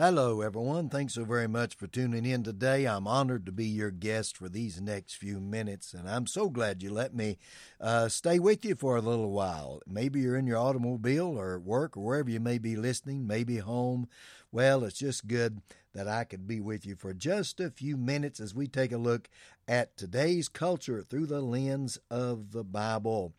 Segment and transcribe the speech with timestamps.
[0.00, 0.88] Hello, everyone.
[0.88, 2.86] Thanks so very much for tuning in today.
[2.86, 6.84] I'm honored to be your guest for these next few minutes, and I'm so glad
[6.84, 7.36] you let me
[7.80, 9.82] uh, stay with you for a little while.
[9.88, 13.56] Maybe you're in your automobile or at work or wherever you may be listening, maybe
[13.56, 14.06] home.
[14.52, 15.62] Well, it's just good
[15.94, 18.98] that I could be with you for just a few minutes as we take a
[18.98, 19.28] look
[19.66, 23.32] at today's culture through the lens of the Bible.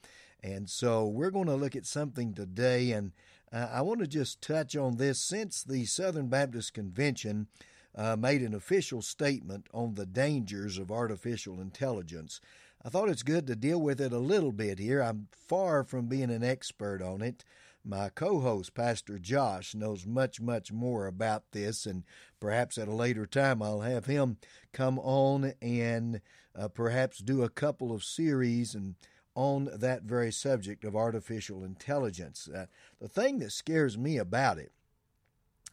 [0.43, 3.11] And so we're going to look at something today, and
[3.51, 7.47] uh, I want to just touch on this since the Southern Baptist Convention
[7.95, 12.39] uh, made an official statement on the dangers of artificial intelligence.
[12.83, 15.01] I thought it's good to deal with it a little bit here.
[15.01, 17.43] I'm far from being an expert on it.
[17.83, 22.03] My co host, Pastor Josh, knows much, much more about this, and
[22.39, 24.37] perhaps at a later time I'll have him
[24.73, 26.21] come on and
[26.55, 28.95] uh, perhaps do a couple of series and
[29.35, 32.47] on that very subject of artificial intelligence.
[32.47, 32.65] Uh,
[32.99, 34.71] the thing that scares me about it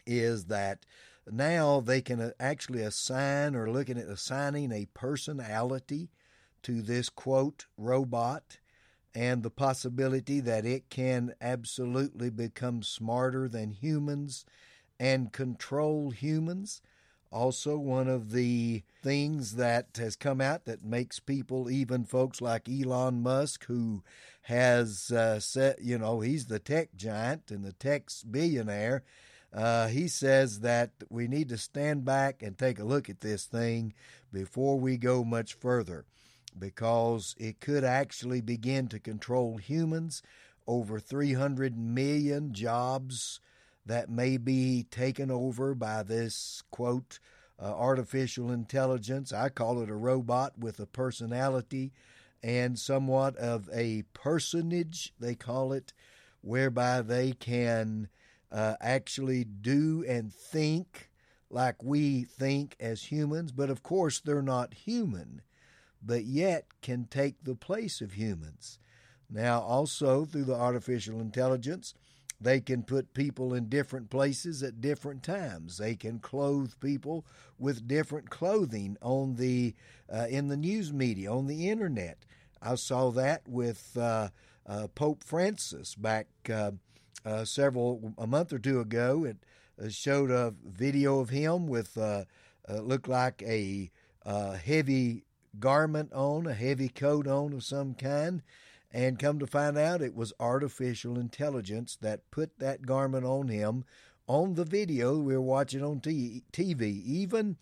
[0.06, 0.86] is that
[1.30, 6.10] now they can uh, actually assign or looking at assigning a personality
[6.62, 8.58] to this quote robot
[9.14, 14.44] and the possibility that it can absolutely become smarter than humans
[15.00, 16.82] and control humans.
[17.36, 22.66] Also, one of the things that has come out that makes people, even folks like
[22.66, 24.02] Elon Musk, who
[24.44, 29.02] has uh, said, you know, he's the tech giant and the tech billionaire.
[29.52, 33.44] Uh, he says that we need to stand back and take a look at this
[33.44, 33.92] thing
[34.32, 36.06] before we go much further
[36.58, 40.22] because it could actually begin to control humans.
[40.66, 43.40] Over 300 million jobs
[43.86, 47.18] that may be taken over by this quote
[47.58, 49.32] uh, artificial intelligence.
[49.32, 51.92] I call it a robot with a personality
[52.42, 55.92] and somewhat of a personage, they call it,
[56.42, 58.08] whereby they can
[58.52, 61.10] uh, actually do and think
[61.50, 65.42] like we think as humans, but of course they're not human,
[66.02, 68.78] but yet can take the place of humans.
[69.30, 71.94] Now, also through the artificial intelligence,
[72.40, 75.78] they can put people in different places at different times.
[75.78, 77.24] They can clothe people
[77.58, 79.74] with different clothing on the
[80.12, 82.24] uh, in the news media, on the internet.
[82.60, 84.28] I saw that with uh,
[84.66, 86.72] uh, Pope Francis back uh,
[87.24, 89.24] uh, several a month or two ago.
[89.24, 89.38] It
[89.82, 91.96] uh, showed a video of him with
[92.68, 93.90] looked like a
[94.26, 95.24] heavy
[95.58, 98.42] garment on, a heavy coat on of some kind
[98.96, 103.84] and come to find out, it was artificial intelligence that put that garment on him
[104.26, 107.58] on the video we were watching on TV, even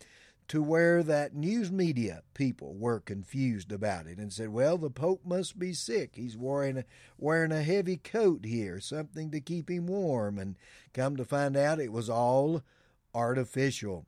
[0.47, 5.25] to where that news media people were confused about it and said, "Well, the Pope
[5.25, 6.15] must be sick.
[6.15, 6.85] He's wearing a,
[7.17, 10.55] wearing a heavy coat here, something to keep him warm." And
[10.93, 12.61] come to find out, it was all
[13.13, 14.05] artificial.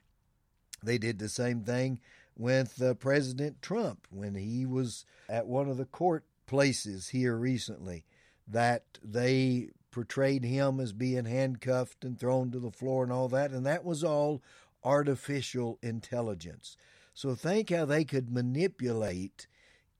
[0.81, 1.99] They did the same thing
[2.37, 8.05] with uh, President Trump when he was at one of the court places here recently
[8.47, 13.51] that they portrayed him as being handcuffed and thrown to the floor and all that,
[13.51, 14.41] and that was all
[14.83, 16.77] artificial intelligence.
[17.13, 19.47] So think how they could manipulate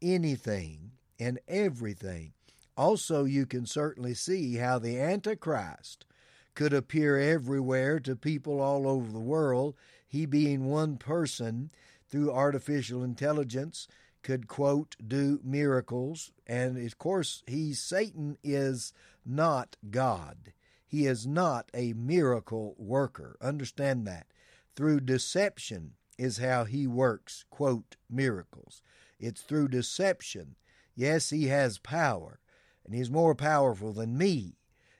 [0.01, 2.33] anything and everything.
[2.77, 6.05] Also, you can certainly see how the Antichrist
[6.53, 9.75] could appear everywhere to people all over the world,
[10.07, 11.71] he being one person
[12.07, 13.87] through artificial intelligence
[14.23, 18.93] could quote do miracles and of course he Satan is
[19.25, 20.53] not God.
[20.85, 23.37] He is not a miracle worker.
[23.41, 24.27] Understand that.
[24.75, 28.81] Through deception is how he works quote miracles.
[29.19, 30.55] It's through deception.
[30.95, 32.39] Yes, he has power
[32.85, 34.55] and he's more powerful than me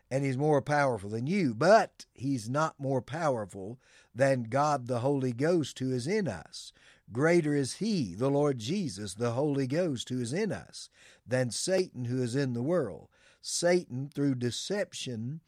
[0.09, 3.79] and he's more powerful than you, but he's not more powerful
[4.13, 6.71] than God the Holy Ghost who is in us.
[7.11, 10.89] Greater is He, the Lord Jesus, the Holy Ghost, who is in us,
[11.25, 13.07] than Satan, who is in the world.
[13.41, 15.39] Satan, through deception,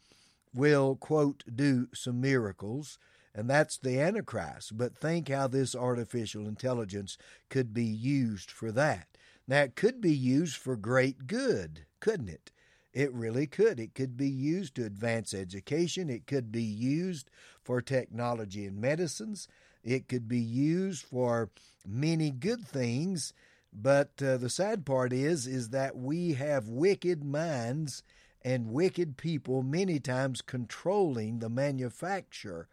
[0.54, 2.98] will, quote, do some miracles,
[3.36, 4.78] and that's the Antichrist.
[4.78, 7.18] But think how this artificial intelligence
[7.50, 9.08] could be used for that.
[9.48, 12.52] Now, it could be used for great good, couldn't it?
[12.94, 13.80] It really could.
[13.80, 16.10] It could be used to advance education.
[16.10, 17.30] It could be used
[17.64, 19.48] for technology and medicines.
[19.84, 21.50] It could be used for
[21.86, 23.34] many good things,
[23.72, 28.04] but uh, the sad part is is that we have wicked minds
[28.44, 32.68] and wicked people many times controlling the manufacture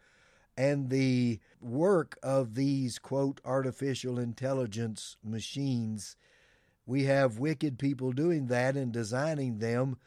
[0.57, 6.15] and the work of these, quote, artificial intelligence machines.
[6.85, 9.97] We have wicked people doing that and designing them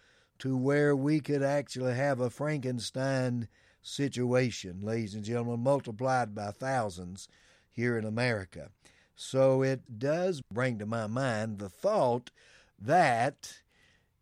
[0.40, 3.48] to where we could actually have a Frankenstein
[3.82, 7.28] situation, ladies and gentlemen, multiplied by thousands
[7.68, 8.70] here in America.
[9.14, 12.30] So it does bring to my mind the thought
[12.78, 13.60] that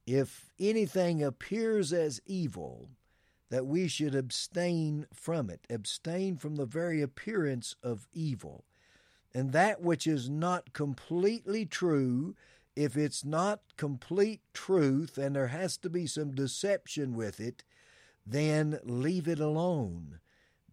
[0.06, 2.88] if anything appears as evil,
[3.50, 8.64] that we should abstain from it, abstain from the very appearance of evil.
[9.34, 12.34] And that which is not completely true,
[12.74, 17.62] if it's not complete truth and there has to be some deception with it,
[18.30, 20.20] then leave it alone.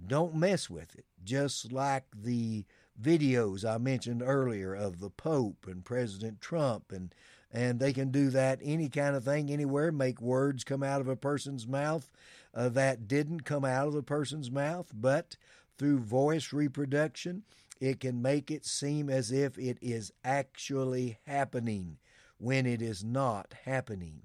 [0.05, 1.05] Don't mess with it.
[1.23, 2.65] Just like the
[3.01, 7.13] videos I mentioned earlier of the Pope and President Trump and
[7.51, 11.07] and they can do that any kind of thing anywhere make words come out of
[11.07, 12.09] a person's mouth
[12.53, 15.35] uh, that didn't come out of the person's mouth but
[15.77, 17.43] through voice reproduction
[17.81, 21.97] it can make it seem as if it is actually happening
[22.37, 24.21] when it is not happening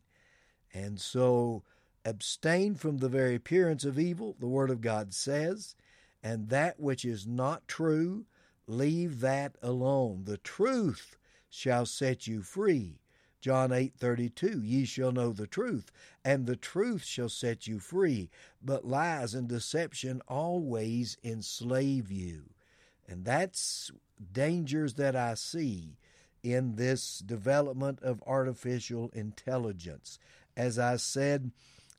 [0.73, 1.63] and so
[2.05, 5.75] abstain from the very appearance of evil the word of god says
[6.23, 8.25] and that which is not true
[8.71, 10.25] leave that alone.
[10.25, 11.17] The truth
[11.49, 13.01] shall set you free.
[13.41, 15.91] John 8:32 Ye shall know the truth
[16.25, 18.31] and the truth shall set you free
[18.63, 22.51] but lies and deception always enslave you.
[23.09, 23.91] And that's
[24.33, 25.97] dangers that I see
[26.43, 30.19] in this development of artificial intelligence.
[30.55, 31.51] As I said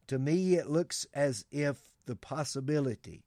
[0.08, 3.24] to me it looks as if the possibility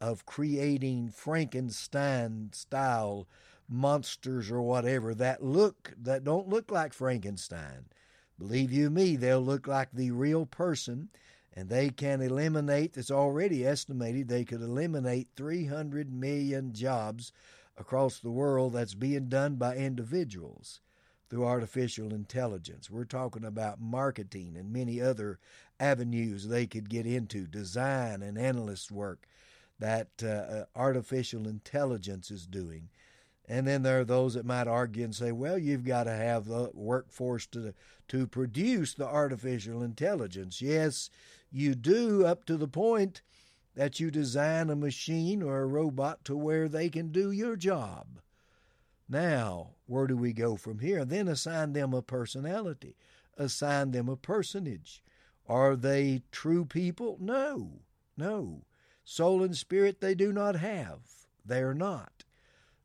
[0.00, 3.28] of creating Frankenstein style
[3.68, 7.86] monsters or whatever that look that don't look like Frankenstein.
[8.38, 11.08] Believe you me, they'll look like the real person
[11.54, 17.32] and they can eliminate it's already estimated they could eliminate 300 million jobs
[17.76, 20.80] across the world that's being done by individuals
[21.32, 22.90] through artificial intelligence.
[22.90, 25.38] We're talking about marketing and many other
[25.80, 29.26] avenues they could get into, design and analyst work
[29.78, 32.90] that uh, uh artificial intelligence is doing.
[33.48, 36.44] And then there are those that might argue and say, well, you've got to have
[36.44, 37.72] the workforce to,
[38.08, 40.60] to produce the artificial intelligence.
[40.60, 41.08] Yes,
[41.50, 43.22] you do up to the point
[43.74, 48.20] that you design a machine or a robot to where they can do your job.
[49.12, 51.04] Now, where do we go from here?
[51.04, 52.96] Then assign them a personality,
[53.36, 55.02] assign them a personage.
[55.46, 57.18] Are they true people?
[57.20, 57.82] No,
[58.16, 58.62] no.
[59.04, 61.00] Soul and spirit they do not have.
[61.44, 62.24] They are not.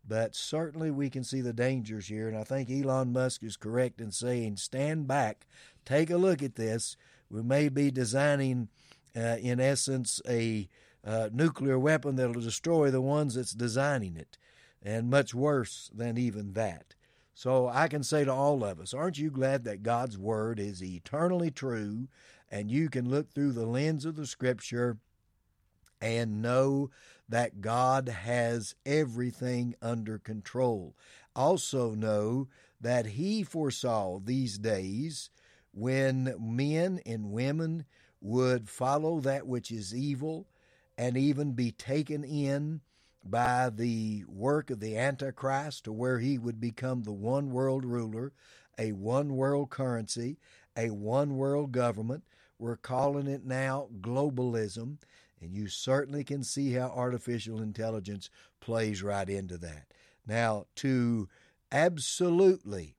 [0.06, 4.02] But certainly we can see the dangers here, and I think Elon Musk is correct
[4.02, 5.48] in saying, stand back,
[5.86, 6.98] take a look at this.
[7.30, 8.68] We may be designing,
[9.16, 10.68] uh, in essence, a
[11.06, 14.38] uh, nuclear weapon that will destroy the ones that's designing it,
[14.88, 16.96] and much worse than even that.
[17.34, 20.82] So I can say to all of us, aren't you glad that God's Word is
[20.82, 22.08] eternally true,
[22.50, 24.98] and you can look through the lens of the Scripture
[26.00, 26.90] and know
[27.28, 30.96] that God has everything under control.
[31.36, 32.48] Also, know
[32.80, 35.30] that He foresaw these days
[35.74, 37.84] when men and women
[38.22, 40.48] would follow that which is evil
[40.98, 42.80] and even be taken in
[43.30, 48.34] by the work of the Antichrist to where he would become the one world ruler,
[48.78, 50.38] a one world currency,
[50.76, 52.24] a one world government.
[52.60, 54.98] We're calling it now globalism.
[55.42, 58.30] And you certainly can see how artificial intelligence
[58.60, 59.94] plays right into that.
[60.26, 61.30] Now, to
[61.72, 62.96] absolutely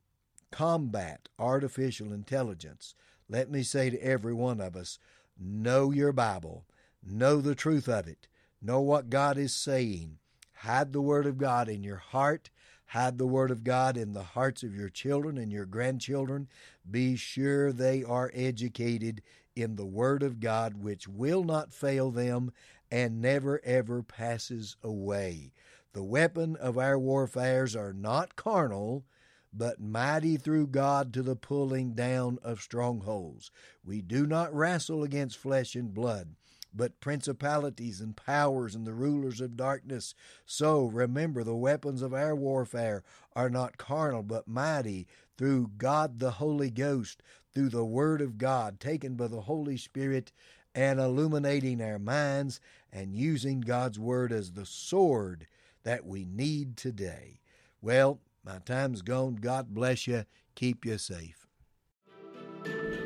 [0.50, 2.94] combat artificial intelligence,
[3.28, 4.99] let me say to every one of us
[5.38, 6.64] know your Bible,
[7.04, 8.28] know the truth of it,
[8.60, 10.18] know what God is saying.
[10.54, 12.50] Hide the Word of God in your heart.
[12.86, 16.48] Hide the Word of God in the hearts of your children and your grandchildren.
[16.90, 19.22] Be sure they are educated
[19.54, 22.52] in the Word of God, which will not fail them
[22.90, 25.52] and never ever passes away.
[25.92, 29.04] The weapon of our warfares are not carnal,
[29.52, 33.50] but mighty through God to the pulling down of strongholds.
[33.84, 36.36] We do not wrestle against flesh and blood,
[36.78, 40.14] but principalities and powers and the rulers of darkness.
[40.47, 43.02] So remember, the weapons of our warfare
[43.35, 45.06] are not carnal, but mighty
[45.37, 50.32] through God the Holy Ghost through the Word of God, taken by the Holy Spirit
[50.75, 52.61] and illuminating our minds
[52.92, 55.49] and using God's Word as the sword
[55.82, 57.40] that we need today.
[57.82, 59.35] Well, my time's gone.
[59.37, 60.25] God bless you.
[60.54, 61.47] Keep you safe.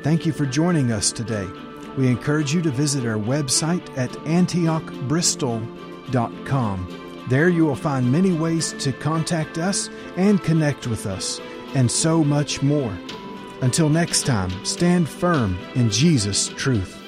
[0.03, 1.47] Thank you for joining us today.
[1.97, 6.99] We encourage you to visit our website at antiochbristol.com.
[7.29, 11.39] There you will find many ways to contact us and connect with us,
[11.75, 12.97] and so much more.
[13.61, 17.02] Until next time, stand firm in Jesus' truth.